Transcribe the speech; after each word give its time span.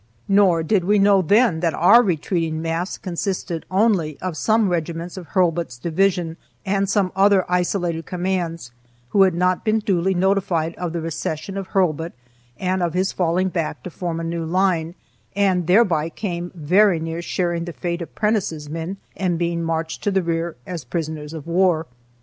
Nor 0.27 0.63
did 0.63 0.83
we 0.83 0.97
know 0.97 1.21
then 1.21 1.59
that 1.59 1.75
our 1.75 2.01
retreating 2.01 2.59
mass 2.59 2.97
consisted 2.97 3.67
only 3.69 4.17
of 4.19 4.35
some 4.35 4.67
regiments 4.69 5.15
of 5.15 5.27
Hurlbut's 5.29 5.77
division, 5.77 6.37
and 6.65 6.89
some 6.89 7.11
other 7.15 7.45
isolated 7.47 8.07
commands, 8.07 8.71
who 9.09 9.21
had 9.21 9.35
not 9.35 9.63
been 9.63 9.77
duly 9.77 10.15
notified 10.15 10.73
of 10.73 10.93
the 10.93 11.01
recession 11.01 11.55
of 11.55 11.67
Hurlbut 11.69 12.13
and 12.57 12.81
of 12.81 12.95
his 12.95 13.11
falling 13.11 13.49
back 13.49 13.83
to 13.83 13.91
form 13.91 14.19
a 14.19 14.23
new 14.23 14.43
line, 14.43 14.95
and 15.35 15.67
thereby 15.67 16.09
came 16.09 16.51
very 16.55 16.99
near 16.99 17.21
sharing 17.21 17.65
the 17.65 17.71
fate 17.73 18.01
of 18.01 18.15
Prentiss' 18.15 18.69
men 18.69 18.97
and 19.15 19.37
being 19.37 19.61
marched 19.63 20.01
to 20.03 20.09
the 20.09 20.23
rear 20.23 20.55
as 20.65 20.83
prisoners 20.83 21.31
of 21.31 21.45
war. 21.45 21.85